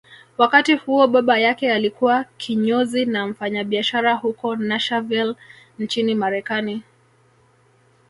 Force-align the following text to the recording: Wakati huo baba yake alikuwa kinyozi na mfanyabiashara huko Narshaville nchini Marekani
Wakati 0.37 0.75
huo 0.75 1.07
baba 1.07 1.39
yake 1.39 1.71
alikuwa 1.73 2.23
kinyozi 2.37 3.05
na 3.05 3.27
mfanyabiashara 3.27 4.13
huko 4.13 4.55
Narshaville 4.55 5.35
nchini 5.79 6.15
Marekani 6.15 6.83